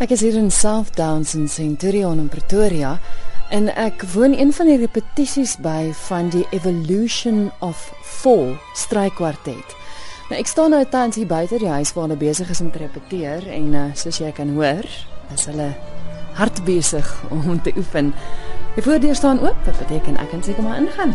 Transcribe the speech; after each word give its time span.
Ek 0.00 0.14
is 0.14 0.22
hier 0.24 0.36
in 0.40 0.48
South 0.48 0.94
Downs 0.96 1.34
in 1.36 1.44
Centurion 1.44 2.22
in 2.22 2.28
Pretoria 2.32 2.94
en 3.52 3.66
ek 3.68 4.00
woon 4.14 4.32
een 4.32 4.48
van 4.56 4.70
die 4.70 4.78
repetisies 4.80 5.58
by 5.60 5.90
van 6.06 6.30
die 6.32 6.46
Evolution 6.56 7.50
of 7.60 7.82
4 8.22 8.54
strykwartet. 8.80 9.74
Nou 10.30 10.38
ek 10.40 10.48
staan 10.48 10.72
nou 10.72 10.80
tans 10.88 11.20
hier 11.20 11.28
buite 11.28 11.60
die 11.60 11.68
huis 11.68 11.92
waar 11.92 12.08
hulle 12.08 12.16
besig 12.16 12.48
is 12.48 12.62
om 12.64 12.70
te 12.72 12.80
repeteer 12.80 13.44
en 13.52 13.68
uh, 13.76 13.84
soos 13.92 14.22
jy 14.22 14.32
kan 14.32 14.54
hoor, 14.56 14.88
is 15.36 15.44
hulle 15.52 15.68
hard 16.40 16.64
besig 16.64 17.12
om 17.36 17.60
te 17.60 17.76
oefen. 17.76 18.14
Die 18.78 18.86
voordeur 18.88 19.20
staan 19.20 19.44
oop, 19.44 19.60
dit 19.68 19.84
beteken 19.84 20.16
ek 20.16 20.32
kan 20.32 20.48
seker 20.48 20.64
maar 20.64 20.80
ingaan. 20.80 21.12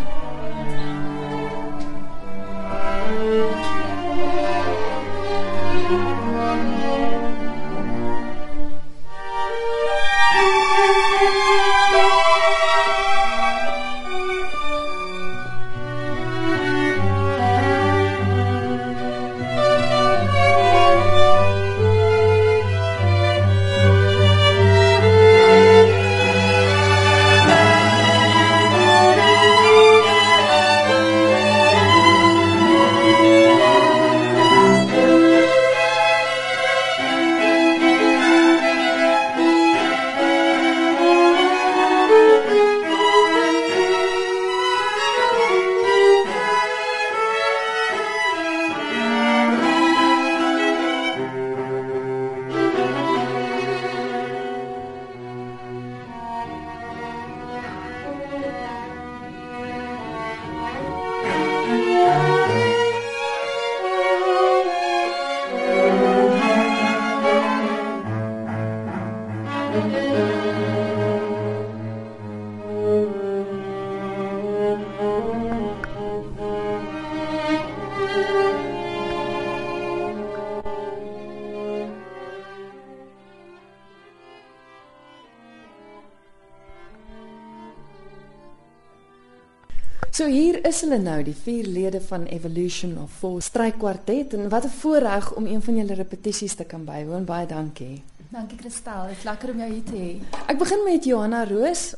So 90.25 90.31
hier 90.31 90.55
is 90.65 90.79
hulle 90.81 90.97
nou, 90.97 91.19
die 91.21 91.35
vier 91.37 91.67
lede 91.69 91.99
van 92.01 92.23
Evolution 92.33 92.95
of 92.97 93.11
Four 93.19 93.43
Strykwartet 93.45 94.31
en 94.33 94.47
wat 94.49 94.63
'n 94.65 94.73
voorreg 94.81 95.33
om 95.37 95.45
een 95.45 95.61
van 95.61 95.75
julle 95.75 95.93
repetisies 95.93 96.55
te 96.55 96.63
kan 96.63 96.83
bywoon. 96.83 97.25
Baie 97.25 97.45
dankie. 97.45 98.03
Dankie 98.29 98.57
Kristal, 98.57 99.07
dit 99.07 99.17
is 99.17 99.23
lekker 99.23 99.49
om 99.49 99.57
jou 99.57 99.71
hier 99.71 99.83
te 99.83 99.95
hê. 99.95 100.39
Ek 100.47 100.57
begin 100.57 100.83
met 100.83 101.03
Johanna 101.03 101.43
Roos. 101.43 101.95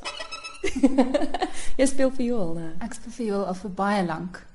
jy 1.80 1.86
speel 1.86 2.12
viool, 2.12 2.54
né? 2.54 2.74
Ek 2.80 2.94
speel 2.94 3.12
viool 3.12 3.46
al 3.46 3.56
vir 3.56 3.72
baie 3.72 4.06
lank. 4.06 4.46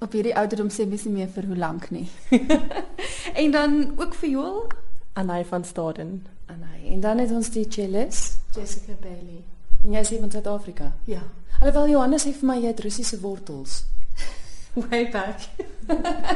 Op 0.00 0.12
hierdie 0.12 0.36
ouderdom 0.36 0.68
sê 0.68 0.86
mens 0.86 1.04
nie 1.04 1.12
meer 1.12 1.28
vir 1.28 1.44
hoe 1.46 1.56
lank 1.56 1.90
nie. 1.90 2.08
en 3.42 3.50
dan 3.50 3.94
ook 3.96 4.14
viool 4.14 4.66
Anay 5.12 5.44
van 5.44 5.64
Staden. 5.64 6.26
Anay. 6.46 6.92
En 6.92 7.00
dan 7.00 7.18
het 7.18 7.30
ons 7.30 7.50
die 7.50 7.66
cellist 7.68 8.36
Jessica 8.54 8.92
Bailey. 9.00 9.40
En 9.84 9.92
jy 9.92 10.00
is 10.00 10.08
hier 10.08 10.20
van 10.20 10.30
Suid-Afrika? 10.30 10.92
Ja. 11.04 11.22
Alhoewel 11.64 11.94
Johannes 11.94 12.26
sê 12.26 12.30
vir 12.36 12.44
my 12.44 12.54
jy 12.60 12.68
het 12.74 12.80
Russiese 12.84 13.16
wortels. 13.22 13.86
Way 14.82 15.06
back. 15.08 15.46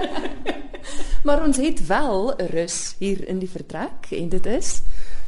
maar 1.28 1.42
ons 1.44 1.58
het 1.60 1.82
wel 1.86 2.32
'n 2.32 2.46
Rus 2.48 2.94
hier 2.98 3.28
in 3.28 3.38
die 3.38 3.50
vertrek 3.50 4.08
en 4.10 4.28
dit 4.32 4.46
is 4.46 4.80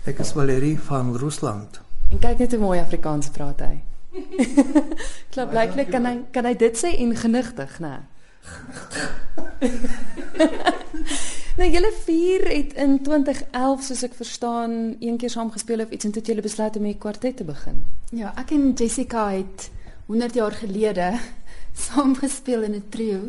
Ek 0.08 0.18
is 0.24 0.32
Valerie 0.32 0.78
van 0.80 1.12
Rusland. 1.16 1.80
En 2.10 2.18
kyk 2.18 2.38
net 2.38 2.50
hoe 2.56 2.60
mooi 2.60 2.80
Afrikaans 2.80 3.28
praat 3.28 3.60
hy. 3.60 3.82
Klop 5.32 5.50
blyklik 5.52 5.90
kan 5.92 6.06
hy 6.08 6.14
kan 6.32 6.48
hy 6.48 6.54
dit 6.56 6.80
sê 6.80 6.96
en 6.96 7.12
genigtig, 7.16 7.74
né? 7.84 8.08
nou 11.60 11.68
julle 11.68 11.90
vier 12.06 12.46
het 12.48 12.72
in 12.72 13.02
2011 13.04 13.84
soos 13.84 14.02
ek 14.08 14.16
verstaan 14.16 14.96
een 15.00 15.20
keer 15.20 15.30
saam 15.30 15.52
gespeel 15.52 15.84
of 15.84 15.92
iets 15.92 16.08
en 16.08 16.16
toe 16.16 16.22
het 16.22 16.32
julle 16.32 16.46
besluit 16.48 16.76
om 16.80 16.86
'n 16.86 16.98
kwartet 16.98 17.36
te 17.36 17.44
begin. 17.44 17.84
Ja, 18.10 18.32
ek 18.40 18.50
en 18.56 18.72
Jessica 18.72 19.28
het 19.36 19.68
100 20.10 20.34
jaar 20.34 20.52
gelede 20.52 21.18
saam 21.86 22.16
gespeel 22.18 22.62
in 22.62 22.74
'n 22.74 22.88
trio. 22.88 23.20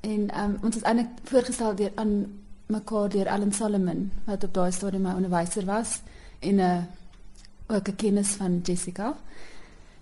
En 0.00 0.40
um, 0.40 0.58
ons 0.62 0.76
is 0.76 0.82
eintlik 0.82 1.12
voorgestel 1.22 1.74
deur 1.74 1.92
aan 1.94 2.26
mekaar 2.66 3.08
deur 3.08 3.28
Alan 3.28 3.52
Solomon 3.52 4.10
wat 4.24 4.44
op 4.44 4.54
daai 4.54 4.72
stadium 4.72 5.02
my 5.02 5.14
onderwyser 5.14 5.64
was 5.64 6.00
en 6.38 6.54
'n 6.54 6.60
uh, 6.60 6.82
ook 7.66 7.88
'n 7.88 7.96
kennis 7.96 8.28
van 8.28 8.60
Jessica. 8.62 9.16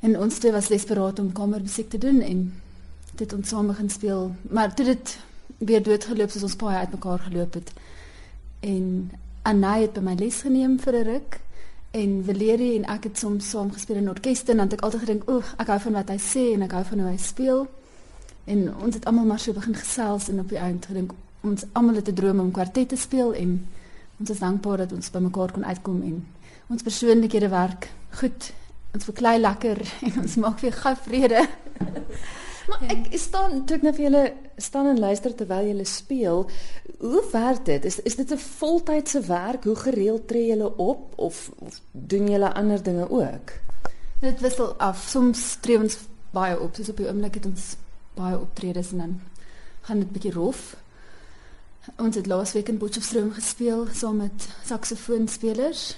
En 0.01 0.21
ons 0.21 0.39
twee 0.39 0.53
was 0.53 0.69
desperaat 0.69 1.19
om 1.19 1.33
kamermusiek 1.33 1.91
te 1.91 1.99
doen 1.99 2.21
en 2.21 2.63
dit 3.15 3.33
ons 3.33 3.49
saam 3.49 3.67
begin 3.67 3.91
speel, 3.91 4.35
maar 4.43 4.75
toe 4.75 4.85
dit 4.85 5.19
weer 5.59 5.83
doodgeloop 5.83 6.31
soos 6.31 6.43
ons 6.43 6.57
paai 6.57 6.77
uitmekaar 6.77 7.19
geloop 7.19 7.55
het. 7.55 7.73
En 8.61 9.11
Anay 9.43 9.81
het 9.81 9.93
by 9.93 10.01
my 10.01 10.15
les 10.15 10.41
geneem 10.41 10.81
vir 10.81 10.95
'n 10.95 11.05
ruk 11.05 11.41
en 11.95 12.25
Valerie 12.27 12.75
en 12.79 12.85
ek 12.91 13.05
het 13.09 13.19
soms 13.19 13.49
saam 13.51 13.71
gespeel 13.73 14.01
in 14.01 14.09
orkeste 14.11 14.51
en 14.51 14.57
dan 14.57 14.67
het 14.67 14.79
ek 14.79 14.85
altyd 14.87 15.01
gedink, 15.01 15.29
"Oeg, 15.31 15.55
ek 15.59 15.67
hou 15.67 15.81
van 15.81 15.93
wat 15.93 16.09
hy 16.09 16.19
sê 16.19 16.55
en 16.55 16.63
ek 16.63 16.73
hou 16.73 16.85
van 16.85 16.99
hoe 16.99 17.11
hy 17.11 17.17
speel." 17.17 17.69
En 18.45 18.75
ons 18.83 18.95
het 18.95 19.05
almal 19.05 19.25
maar 19.25 19.39
so 19.39 19.53
begin 19.53 19.75
gesels 19.75 20.29
en 20.29 20.41
op 20.41 20.49
die 20.49 20.59
eind 20.59 20.87
gedink 20.87 21.13
ons 21.41 21.65
almal 21.73 21.95
het 21.95 22.09
'n 22.09 22.15
droom 22.15 22.41
om 22.41 22.51
kwartet 22.51 22.89
te 22.89 22.97
speel 22.97 23.33
en 23.35 23.67
ons 24.21 24.31
is 24.31 24.39
dankbaar 24.39 24.77
dat 24.77 24.93
ons 24.93 25.11
by 25.11 25.19
mekaar 25.19 25.53
kon 25.53 25.65
uitkom 25.65 26.03
en 26.03 26.27
ons 26.67 26.83
persoonlikhede 26.83 27.49
werk 27.49 27.91
goed. 28.11 28.53
Ons 28.95 29.05
verklei 29.05 29.39
lekker 29.39 29.79
en 30.07 30.21
ons 30.23 30.35
maak 30.35 30.61
weer 30.61 30.73
gou 30.73 30.95
vrede. 30.97 31.49
Maar 32.69 32.83
ek 32.89 33.07
staan 33.19 33.65
toe 33.67 33.77
ek 33.77 33.83
nou 33.83 33.93
vir 33.97 34.05
julle 34.05 34.25
staan 34.57 34.87
en 34.87 34.99
luister 34.99 35.35
terwyl 35.35 35.67
julle 35.67 35.85
speel. 35.85 36.45
Hoe 36.99 37.23
werk 37.33 37.65
dit? 37.65 37.85
Is 37.85 38.01
is 38.03 38.17
dit 38.17 38.33
'n 38.33 38.39
voltydse 38.39 39.21
werk? 39.21 39.65
Hoe 39.65 39.77
gereeld 39.77 40.29
tree 40.29 40.47
julle 40.47 40.77
op 40.77 41.19
of, 41.19 41.51
of 41.59 41.81
doen 41.93 42.31
julle 42.31 42.55
ander 42.55 42.83
dinge 42.83 43.11
ook? 43.11 43.53
Dit 44.21 44.41
wissel 44.41 44.75
af. 44.75 45.07
Soms 45.09 45.57
tree 45.61 45.79
ons 45.79 45.99
baie 46.31 46.61
op. 46.61 46.75
Soos 46.75 46.89
op 46.89 46.97
die 46.97 47.07
oomblik 47.07 47.35
het 47.35 47.47
ons 47.47 47.77
baie 48.15 48.39
optredes 48.41 48.93
en 48.93 48.99
dan 48.99 49.21
gaan 49.81 49.99
dit 49.99 50.13
bietjie 50.13 50.33
rof. 50.33 50.77
Ons 51.97 52.17
het 52.17 52.27
laasweek 52.27 52.69
in 52.69 52.79
Potchefstroom 52.79 53.33
gespeel 53.33 53.87
saam 53.93 54.17
met 54.17 54.49
saksofoonspelers. 54.65 55.97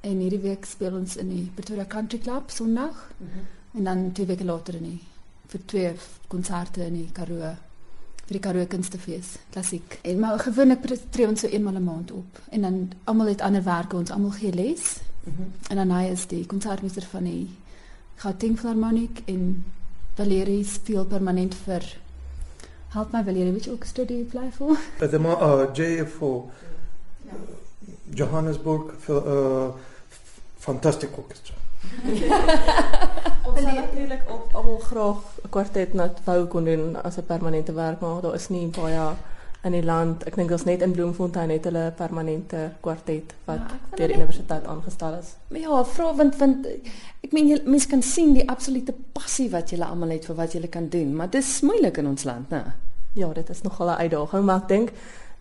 En 0.00 0.18
hierdie 0.18 0.40
week 0.40 0.64
speel 0.64 0.94
ons 0.94 1.16
in 1.16 1.28
die 1.28 1.50
Pretoria 1.54 1.84
Country 1.84 2.18
Club 2.18 2.50
Sondag. 2.50 3.10
Mm 3.16 3.28
-hmm. 3.32 3.46
En 3.76 3.84
dan 3.84 4.12
twee 4.12 4.26
weke 4.26 4.44
later 4.44 4.74
in 4.74 4.82
die 4.82 5.00
vir 5.48 5.60
twee 5.66 5.94
konserte 6.28 6.84
in 6.86 6.94
die 6.94 7.08
Karoo 7.12 7.54
vir 8.26 8.34
die 8.34 8.42
Karoo 8.42 8.66
Kunstefees, 8.66 9.36
klassiek. 9.54 10.00
En 10.02 10.18
maar 10.18 10.40
gewoonlik 10.42 10.82
tree 11.14 11.28
ons 11.28 11.40
so 11.40 11.48
eenmal 11.48 11.76
'n 11.78 11.84
maand 11.84 12.10
op. 12.12 12.40
En 12.50 12.62
dan 12.62 12.92
almal 13.04 13.26
het 13.26 13.40
ander 13.40 13.62
werke, 13.62 13.96
ons 13.96 14.10
almal 14.10 14.30
gee 14.30 14.52
les. 14.52 15.00
Mm 15.24 15.32
-hmm. 15.36 15.52
En 15.68 15.76
dan 15.76 15.90
hy 15.90 16.10
is 16.10 16.26
die 16.26 16.46
konsertmeester 16.46 17.02
van 17.02 17.24
die 17.24 17.48
Gauteng 18.16 18.58
Philharmonic 18.58 19.22
en 19.24 19.64
Valerie 20.14 20.64
speel 20.64 21.04
permanent 21.04 21.54
vir 21.54 21.82
Help 22.88 23.12
my 23.12 23.22
Valerie, 23.22 23.52
which 23.52 23.68
orchestra 23.68 24.04
do 24.04 24.14
you 24.14 24.24
play 24.24 24.50
for? 24.50 24.76
At 25.00 25.10
the 25.10 25.18
uh, 25.18 25.66
JF4 25.74 26.22
uh, 26.22 26.42
Johannesburg 28.14 29.08
uh, 29.08 29.74
Fantastic 30.58 31.18
Orchestra. 31.18 31.54
Sal 33.56 33.74
natuurlik 33.74 34.22
ook 34.30 34.52
almal 34.52 34.78
graag 34.78 35.20
'n 35.44 35.48
kwartet 35.48 35.94
net 35.94 36.20
wou 36.24 36.46
kon 36.46 36.64
doen 36.64 37.02
as 37.02 37.16
'n 37.16 37.26
permanente 37.26 37.72
werk, 37.72 38.00
maar 38.00 38.20
daar 38.20 38.34
is 38.34 38.48
nie 38.48 38.66
baie 38.66 39.14
in 39.62 39.72
die 39.72 39.84
land. 39.84 40.24
Ek 40.24 40.34
dink 40.34 40.50
ons 40.50 40.64
net 40.64 40.82
in 40.82 40.92
Bloemfontein 40.92 41.50
het 41.50 41.64
hulle 41.64 41.86
'n 41.86 41.94
permanente 41.94 42.70
kwartet 42.80 43.34
wat 43.44 43.56
ja, 43.56 43.96
deur 43.96 44.08
die 44.08 44.16
universiteit 44.16 44.66
aangestel 44.66 45.14
is. 45.14 45.34
Maar 45.48 45.60
ja, 45.60 45.84
vra 45.84 46.14
want 46.14 46.36
want 46.36 46.66
ek 47.20 47.32
meen 47.32 47.60
mense 47.64 47.88
kan 47.88 48.02
sien 48.02 48.34
die 48.34 48.48
absolute 48.48 48.94
passie 49.12 49.50
wat 49.50 49.70
julle 49.70 49.84
almal 49.84 50.08
het 50.08 50.24
vir 50.24 50.36
wat 50.36 50.52
julle 50.52 50.68
kan 50.68 50.88
doen, 50.88 51.16
maar 51.16 51.30
dit 51.30 51.42
is 51.42 51.60
moeilik 51.60 51.96
in 51.96 52.06
ons 52.06 52.24
land, 52.24 52.50
né? 52.50 52.62
Ja, 53.12 53.32
dit 53.32 53.48
is 53.48 53.62
nogal 53.62 53.86
'n 53.86 54.00
uitdaging, 54.00 54.44
maar 54.44 54.60
ek 54.62 54.68
dink 54.68 54.92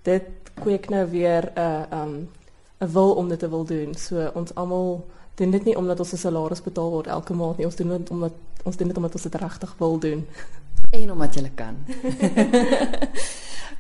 dit 0.02 0.24
kweek 0.54 0.90
nou 0.90 1.10
weer 1.10 1.52
'n 1.56 1.60
uh, 1.60 2.02
um 2.02 2.30
'n 2.80 2.92
wil 2.92 3.14
om 3.14 3.30
dit 3.30 3.40
te 3.40 3.50
wil 3.50 3.66
doen. 3.66 3.96
So 3.96 4.32
ons 4.34 4.56
almal 4.56 5.06
doen 5.36 5.52
dit 5.52 5.64
nie 5.64 5.78
omdat 5.78 6.00
ons 6.00 6.14
'n 6.14 6.18
salaris 6.18 6.62
betaal 6.62 6.90
word 6.90 7.08
elke 7.08 7.34
maand 7.34 7.58
nie. 7.58 7.66
Ons 7.66 7.76
doen 7.76 7.88
dit 7.88 8.10
omdat 8.10 8.34
ons 8.64 8.78
doen 8.78 8.88
dit 8.88 8.98
omdat 8.98 9.14
ons 9.14 9.24
dit 9.24 9.36
regtig 9.36 9.76
wil 9.78 10.00
doen 10.00 10.28
en 11.00 11.12
omdat 11.12 11.36
jy 11.36 11.52
kan. 11.56 11.76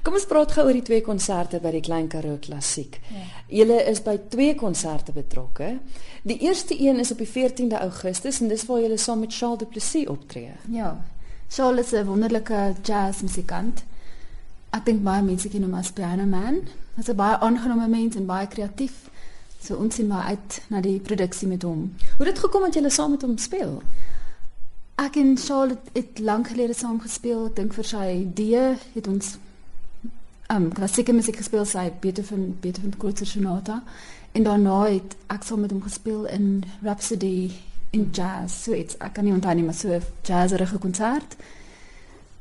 Kom 0.05 0.13
ons 0.13 0.27
praat 0.29 0.51
gou 0.51 0.67
oor 0.67 0.77
die 0.77 0.85
twee 0.85 1.01
konserte 1.01 1.59
by 1.59 1.71
die 1.71 1.81
Klein 1.81 2.07
Karoo 2.07 2.37
Klassiek. 2.37 2.99
Ja. 3.09 3.23
Julle 3.47 3.79
is 3.89 4.03
by 4.05 4.19
twee 4.29 4.53
konserte 4.55 5.11
betrokke. 5.11 5.79
Die 6.23 6.37
eerste 6.45 6.75
een 6.77 6.99
is 6.99 7.11
op 7.11 7.17
die 7.17 7.29
14de 7.29 7.79
Augustus 7.79 8.41
en 8.41 8.47
dis 8.47 8.65
waar 8.69 8.83
julle 8.83 8.97
saam 8.97 9.19
met 9.19 9.33
Charles 9.33 9.59
Du 9.59 9.65
Plessis 9.65 10.07
optree. 10.07 10.51
Ja. 10.69 11.01
Charles 11.49 11.93
is 11.93 11.99
'n 11.99 12.05
wonderlike 12.05 12.75
jazzmusikant. 12.83 13.83
Ek 14.69 14.85
dink 14.85 15.03
baie 15.03 15.23
mense 15.23 15.49
ken 15.49 15.63
hom 15.63 15.73
as 15.73 15.91
Piano 15.91 16.25
Man. 16.25 16.61
Hy's 16.95 17.09
'n 17.09 17.15
baie 17.15 17.39
aangename 17.39 17.87
mens 17.87 18.15
en 18.15 18.25
baie 18.25 18.47
kreatief. 18.47 19.09
So 19.65 19.75
ons 19.81 19.95
sien 19.95 20.07
maar 20.07 20.27
uit 20.29 20.61
na 20.69 20.81
die 20.81 20.99
produksie 20.99 21.47
met 21.47 21.63
hom. 21.65 21.87
Hoe 22.17 22.25
het 22.25 22.35
dit 22.35 22.43
gekom 22.43 22.61
dat 22.67 22.77
julle 22.77 22.89
saam 22.93 23.15
met 23.15 23.25
hom 23.25 23.37
speel? 23.37 23.81
Ek 25.01 25.17
en 25.19 25.37
Charles 25.37 25.77
het, 25.93 26.19
lank 26.19 26.47
gelede 26.53 26.73
saam 26.73 27.01
gespeel. 27.01 27.47
Ek 27.49 27.55
dink 27.55 27.73
vir 27.73 27.89
sy 27.89 28.05
idee 28.21 28.67
het 28.93 29.07
ons 29.11 29.35
um 30.53 30.69
klassieke 30.73 31.13
musiek 31.13 31.39
gespeel 31.41 31.65
sy 31.65 31.87
Beethoven 32.01 32.51
Beethoven 32.61 32.93
Kurzer 33.01 33.25
Sonata 33.25 33.79
en 34.37 34.43
daarna 34.45 34.83
het 34.83 35.15
ek 35.33 35.45
saam 35.47 35.63
met 35.65 35.73
hom 35.73 35.81
gespeel 35.81 36.27
in 36.29 36.63
Rhapsody 36.83 37.49
in 37.95 38.09
jazz 38.13 38.65
so 38.67 38.77
iets 38.77 38.97
ek 38.99 39.15
kan 39.17 39.25
nie 39.25 39.33
onthou 39.33 39.55
nie 39.57 39.65
maar 39.65 39.77
so 39.77 39.89
'n 39.89 40.03
jazzerige 40.23 40.77
konsert 40.77 41.35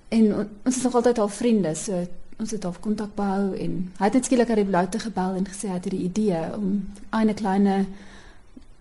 en 0.09 0.35
ons 0.65 0.77
is 0.77 0.83
nog 0.83 0.95
altyd 0.95 1.19
al 1.19 1.29
vriende 1.29 1.75
so 1.75 2.07
ons 2.39 2.51
het 2.51 2.65
al 2.65 2.75
kontak 2.81 3.15
behou 3.15 3.55
en 3.55 3.93
hy 3.99 4.05
het 4.05 4.15
net 4.15 4.25
skielik 4.25 4.51
aan 4.51 4.63
die 4.63 4.71
bloute 4.73 4.99
gebel 4.99 5.39
en 5.39 5.47
gesê 5.47 5.69
hy 5.69 5.79
het 5.79 5.85
hierdie 5.85 6.09
idee 6.09 6.43
om 6.57 6.89
'n 7.13 7.35
kleine 7.35 7.87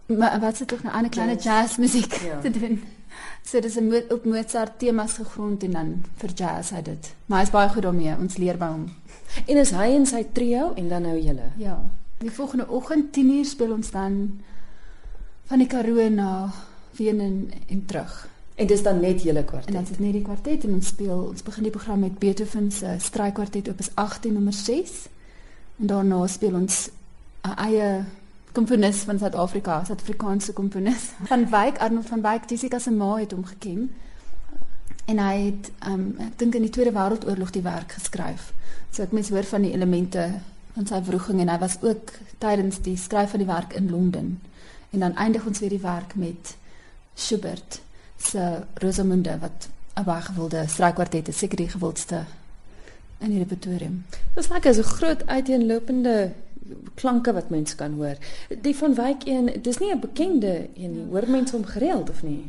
wat 0.08 0.58
se 0.58 0.66
tog 0.66 0.84
'n 0.84 1.10
kleine 1.10 1.36
jazz 1.36 1.78
musiek 1.78 2.14
ja. 2.14 2.40
te 2.46 2.50
doen 2.50 2.82
So 3.44 3.60
dis 3.60 3.76
'n 3.76 3.94
op 4.10 4.26
Mozart 4.26 4.80
temas 4.80 5.14
gegrond 5.14 5.64
en 5.64 5.72
dan 5.72 6.04
vir 6.16 6.30
jazz 6.34 6.70
hy 6.70 6.82
dit. 6.82 7.16
Maar 7.26 7.40
hy's 7.40 7.52
baie 7.52 7.70
goed 7.70 7.82
daarmee. 7.82 8.16
Ons 8.20 8.38
leer 8.38 8.58
by 8.58 8.66
hom. 8.66 8.86
En 9.46 9.58
is 9.58 9.72
hy 9.72 9.96
en 9.96 10.06
sy 10.06 10.26
trio 10.32 10.74
en 10.74 10.88
dan 10.90 11.02
nou 11.02 11.20
julle? 11.20 11.52
Ja. 11.58 11.82
Die 12.18 12.32
volgende 12.32 12.68
oggend 12.68 13.12
10:00 13.12 13.46
speel 13.46 13.72
ons 13.72 13.92
dan 13.92 14.40
van 15.46 15.58
die 15.58 15.68
Karoo 15.68 16.10
na 16.10 16.52
Wenen 16.92 17.52
en 17.68 17.86
terug. 17.86 18.28
En 18.56 18.68
dis 18.68 18.84
dan 18.84 19.00
net 19.00 19.24
julle 19.24 19.44
kwartet. 19.44 19.68
En 19.68 19.74
dan 19.74 19.84
is 19.84 19.90
dit 19.90 20.00
net 20.00 20.14
die 20.14 20.22
kwartet 20.22 20.64
en 20.64 20.74
ons 20.74 20.88
speel 20.88 21.22
ons 21.28 21.44
begin 21.44 21.66
die 21.66 21.72
program 21.74 22.04
met 22.06 22.20
Beethoven 22.20 22.72
se 22.72 22.96
strykwartet 23.00 23.70
op 23.70 23.80
is 23.80 23.90
18 23.94 24.34
nommer 24.34 24.54
6. 24.54 24.92
En 25.82 25.90
daarna 25.90 26.28
speel 26.28 26.54
ons 26.54 26.90
'n 27.42 27.58
eie 27.58 28.04
komponis 28.52 28.98
van 28.98 29.20
Suid-Afrika, 29.20 29.84
Suid-Afrikaanse 29.86 30.54
komponis. 30.54 31.10
Van 31.32 31.50
Wyk, 31.50 31.78
Arnold 31.78 32.06
van 32.06 32.22
Wyk, 32.22 32.50
Jessica 32.50 32.80
se 32.80 32.92
ma 32.92 33.16
het 33.16 33.32
hom 33.32 33.46
geken. 33.46 33.92
En 35.06 35.18
hy 35.20 35.46
het 35.46 35.72
um 35.88 36.16
ek 36.20 36.38
dink 36.38 36.56
in 36.56 36.62
die 36.62 36.70
Tweede 36.70 36.92
Wêreldoorlog 36.92 37.50
die 37.50 37.62
werk 37.62 37.92
geskryf. 37.92 38.54
So 38.92 39.02
ek 39.04 39.12
mens 39.12 39.30
hoor 39.30 39.44
van 39.44 39.62
die 39.62 39.74
elemente 39.74 40.40
van 40.74 40.86
sy 40.86 41.02
wroging 41.02 41.40
en 41.40 41.50
hy 41.50 41.58
was 41.58 41.78
ook 41.82 42.12
tydens 42.38 42.82
die 42.82 42.98
skryf 42.98 43.30
van 43.30 43.40
die 43.40 43.50
werk 43.50 43.74
in 43.74 43.90
Londen. 43.90 44.42
En 44.90 45.00
dan 45.00 45.16
eindig 45.16 45.46
ons 45.46 45.60
weer 45.60 45.70
die 45.70 45.82
werk 45.82 46.16
met 46.16 46.56
Schubert 47.14 47.82
se 48.24 48.64
Rosamunde 48.74 49.38
wat 49.40 49.70
'n 49.96 50.04
baie 50.04 50.22
gewilde 50.22 50.64
strykwartet 50.68 51.28
is, 51.28 51.38
seker 51.38 51.58
die 51.58 51.70
gewildste 51.70 52.26
in 53.18 53.30
die 53.30 53.40
repertorium. 53.40 54.06
Dit 54.34 54.44
is 54.44 54.50
lekker, 54.50 54.74
so 54.74 54.82
groot 54.82 55.28
uiteenlopende 55.28 56.32
klanke 56.96 57.34
wat 57.34 57.50
mens 57.50 57.76
kan 57.76 57.94
hoor. 57.94 58.16
Die 58.62 58.76
van 58.76 58.96
Wyk 58.96 59.26
een, 59.26 59.62
dis 59.62 59.78
nie 59.78 59.94
'n 59.94 60.00
bekende 60.00 60.68
een 60.76 60.92
nie. 60.92 61.06
Hoor 61.10 61.30
mense 61.30 61.56
hom 61.56 61.66
gereeld 61.66 62.10
of 62.10 62.24
nie? 62.24 62.46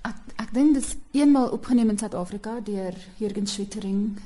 Ek 0.00 0.16
ek 0.36 0.54
dink 0.54 0.74
dis 0.74 0.96
eenmal 1.10 1.48
opgeneem 1.48 1.88
in 1.88 1.98
Suid-Afrika 1.98 2.60
deur 2.64 2.94
Jürgen 3.16 3.46
Schwittering. 3.46 4.18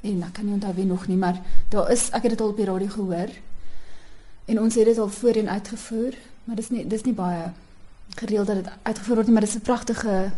En 0.00 0.22
ek 0.22 0.32
kan 0.32 0.44
nie 0.44 0.54
onthou 0.54 0.74
wie 0.74 0.84
nog 0.84 1.06
nie, 1.06 1.16
maar 1.16 1.40
daar 1.68 1.90
is 1.90 2.10
ek 2.10 2.22
het 2.22 2.30
dit 2.30 2.40
al 2.40 2.48
op 2.48 2.56
die 2.56 2.64
radio 2.64 2.88
gehoor. 2.88 3.28
En 4.44 4.60
ons 4.60 4.74
het 4.74 4.84
dit 4.84 4.98
al 4.98 5.08
voorheen 5.08 5.48
uitgevoer, 5.48 6.14
maar 6.44 6.56
dis 6.56 6.70
nie 6.70 6.86
dis 6.86 7.02
nie 7.02 7.14
baie 7.14 7.52
gereeld 8.18 8.46
dat 8.46 8.56
dit 8.56 8.72
uitgevoer 8.82 9.14
word 9.14 9.26
nie, 9.26 9.36
maar 9.36 9.46
dis 9.46 9.56
'n 9.56 9.60
pragtige 9.60 10.30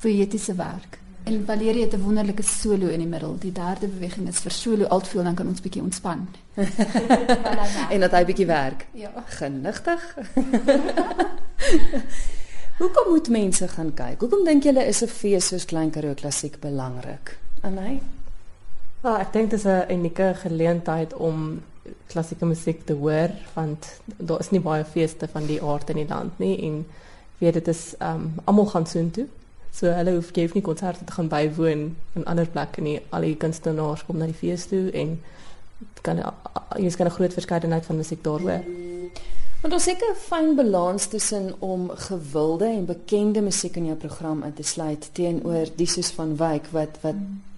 poëtiese 0.00 0.54
werk. 0.54 0.98
En 1.22 1.44
Valerie 1.46 1.82
het 1.82 1.94
'n 1.94 2.02
wonderlike 2.02 2.42
solo 2.42 2.86
in 2.86 2.98
die 2.98 3.08
middel. 3.08 3.36
Die 3.38 3.52
derde 3.52 3.86
beweging 3.86 4.28
is 4.28 4.38
vir 4.38 4.50
solo 4.50 4.84
altveel 4.84 5.22
dan 5.22 5.34
kan 5.34 5.46
ons 5.46 5.60
bietjie 5.60 5.82
ontspan. 5.82 6.28
en 7.94 8.00
dat 8.00 8.10
hy 8.10 8.24
bietjie 8.24 8.46
werk. 8.46 8.86
Ja. 8.92 9.10
Genigtig. 9.26 10.16
Hoekom 12.80 13.10
moet 13.10 13.28
mense 13.28 13.68
gaan 13.68 13.94
kyk? 13.94 14.20
Hoekom 14.20 14.44
dink 14.44 14.62
julle 14.62 14.86
is 14.86 15.02
'n 15.02 15.06
fees 15.06 15.46
soos 15.46 15.64
Klein 15.64 15.90
Karoo 15.90 16.14
Klassiek 16.14 16.60
belangrik? 16.60 17.38
Anay? 17.60 18.00
Wel, 19.00 19.16
ek 19.16 19.32
dink 19.32 19.50
dit 19.50 19.58
is 19.58 19.66
'n 19.66 19.92
unieke 19.92 20.34
geleentheid 20.36 21.14
om 21.14 21.62
klassieke 22.06 22.46
musiek 22.46 22.86
te 22.86 22.92
hoor 22.92 23.30
want 23.54 24.00
daar 24.16 24.40
is 24.40 24.50
nie 24.50 24.60
baie 24.60 24.84
feeste 24.84 25.28
van 25.28 25.46
die 25.46 25.62
aard 25.62 25.90
in 25.90 26.02
die 26.02 26.08
land 26.08 26.38
nie 26.38 26.56
en 26.66 26.86
weet 27.40 27.58
dit 27.58 27.68
is 27.68 27.94
um, 28.04 28.32
almal 28.44 28.66
gaan 28.66 28.86
soontoe. 28.86 29.26
So 29.72 29.90
hulle 29.94 30.14
hoef 30.18 30.32
jy 30.34 30.46
hoef 30.46 30.56
nie 30.58 30.66
konserte 30.66 31.04
te 31.04 31.14
gaan 31.16 31.28
bywoon 31.30 31.84
in 32.18 32.24
ander 32.30 32.48
plekke 32.48 32.82
nie. 32.84 32.98
Al 33.14 33.26
die 33.26 33.36
kunstenaars 33.36 34.04
kom 34.06 34.18
na 34.20 34.28
die 34.30 34.36
fees 34.36 34.66
toe 34.70 34.90
en 34.92 35.18
kan 36.04 36.20
jy 36.76 36.90
kan 36.96 37.06
'n 37.06 37.16
groot 37.18 37.32
verskeidenheid 37.32 37.86
van 37.86 37.96
musiek 37.96 38.22
daar 38.24 38.40
hoor. 38.40 38.64
Want 39.62 39.74
ons 39.74 39.84
seker 39.84 40.10
'n 40.10 40.16
fyn 40.16 40.54
balans 40.56 41.06
tussen 41.06 41.54
om 41.58 41.90
gewilde 41.90 42.64
en 42.64 42.84
bekende 42.84 43.40
musiek 43.40 43.76
in 43.76 43.86
jou 43.86 43.96
program 43.96 44.42
in 44.42 44.54
te 44.54 44.62
sluit 44.62 45.10
teenoor 45.12 45.66
die 45.76 45.86
soos 45.86 46.10
van 46.10 46.36
Wyk 46.36 46.66
wat 46.70 46.98
wat 47.00 47.14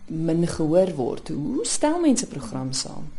min 0.07 0.47
gehoor 0.47 0.95
word. 0.95 1.29
Hoe 1.29 1.67
stel 1.67 2.01
mense 2.01 2.27
program 2.27 2.73
saam? 2.73 3.11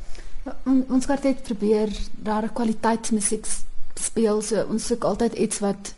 On, 0.66 0.86
ons 0.90 1.06
kwartet 1.06 1.44
probeer 1.44 1.90
daar 2.12 2.44
'n 2.44 2.54
kwaliteitsmusiek 2.54 3.46
speel. 3.94 4.42
So 4.42 4.66
ons 4.70 4.86
soek 4.86 5.04
altyd 5.04 5.34
iets 5.34 5.60
wat 5.60 5.94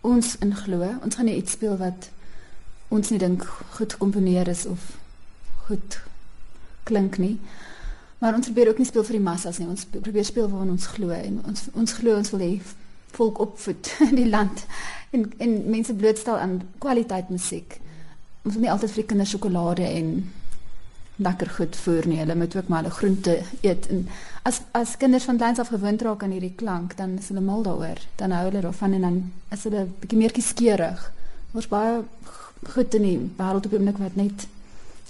ons 0.00 0.36
inglo. 0.44 0.82
Ons 1.02 1.14
gaan 1.14 1.28
nie 1.28 1.36
iets 1.36 1.56
speel 1.58 1.76
wat 1.80 2.10
ons 2.88 3.10
nie 3.10 3.20
dink 3.20 3.44
goed 3.76 3.92
gekomponeer 3.92 4.48
is 4.48 4.66
of 4.66 4.96
goed 5.68 6.00
klink 6.88 7.18
nie. 7.18 7.36
Maar 8.18 8.34
ons 8.34 8.46
probeer 8.46 8.72
ook 8.72 8.78
nie 8.78 8.88
speel 8.88 9.04
vir 9.06 9.18
die 9.18 9.24
massas 9.24 9.58
nie. 9.58 9.68
Ons 9.68 9.86
probeer 9.90 10.24
speel 10.24 10.48
waar 10.50 10.66
ons 10.66 10.86
glo 10.94 11.14
en 11.14 11.42
ons 11.46 11.66
ons 11.74 11.98
glo 12.00 12.16
ons 12.16 12.32
wil 12.34 12.44
hê 12.46 12.52
volk 13.16 13.38
opvoed 13.44 13.92
in 14.10 14.16
die 14.18 14.28
land 14.28 14.64
en 15.10 15.28
en 15.38 15.54
mense 15.70 15.94
blootstel 15.94 16.38
aan 16.38 16.60
kwaliteit 16.78 17.30
musiek. 17.30 17.78
Ons 18.44 18.54
wil 18.54 18.64
nie 18.64 18.72
altyd 18.72 18.94
vir 18.94 19.02
die 19.02 19.08
kinders 19.12 19.34
sjokolade 19.34 19.86
en 19.86 20.12
lekker 21.18 21.50
goed 21.50 21.76
voer 21.76 22.06
nie. 22.06 22.18
Hulle 22.22 22.34
moet 22.38 22.56
ook 22.56 22.68
maar 22.68 22.82
hulle 22.82 22.94
groente 22.94 23.38
eet 23.60 23.88
en 23.92 24.06
as 24.48 24.60
as 24.78 24.96
kinders 24.96 25.26
van 25.26 25.36
kleins 25.36 25.58
af 25.58 25.72
gewoond 25.74 26.02
raak 26.02 26.22
aan 26.22 26.34
hierdie 26.34 26.54
klank, 26.56 26.96
dan 26.96 27.18
is 27.18 27.28
hulle 27.28 27.42
mal 27.44 27.62
daaroor. 27.62 27.98
Dan 28.16 28.34
hou 28.36 28.44
hulle 28.48 28.62
daarvan 28.64 28.92
en 28.92 29.06
dan 29.06 29.18
is 29.54 29.64
hulle 29.66 29.86
bietjie 30.00 30.18
meer 30.18 30.32
kieskeurig. 30.32 31.10
Ons 31.52 31.68
baie 31.68 32.02
goed 32.62 32.94
in 32.94 33.02
die 33.02 33.18
wêreld 33.36 33.66
op 33.66 33.72
'n 33.72 33.76
oomblik 33.76 33.98
wat 33.98 34.14
net 34.14 34.46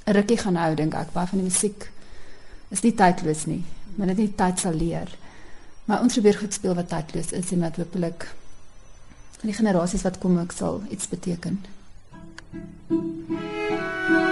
'n 0.08 0.12
rukkie 0.12 0.38
gaan 0.38 0.56
hou 0.56 0.74
dink 0.74 0.94
ek 0.94 1.12
baie 1.12 1.26
van 1.26 1.38
die 1.38 1.48
musiek 1.48 1.90
is 2.68 2.82
nie 2.82 2.94
tydloos 2.94 3.46
nie 3.46 3.64
maar 3.96 4.06
dit 4.06 4.16
nie 4.16 4.32
tyd 4.34 4.58
sal 4.58 4.74
leer 4.74 5.16
maar 5.84 6.00
ons 6.00 6.12
probeer 6.12 6.38
goed 6.38 6.52
speel 6.52 6.74
wat 6.74 6.88
tydloos 6.88 7.32
is 7.32 7.52
en 7.52 7.60
wat 7.66 7.76
hopelik 7.76 8.28
vir 9.38 9.50
die 9.50 9.58
generasies 9.60 10.06
wat 10.08 10.18
kom 10.18 10.38
ook 10.38 10.52
sal 10.52 10.82
iets 10.90 11.08
beteken 11.08 11.64
Thank 12.88 14.22
you. 14.22 14.27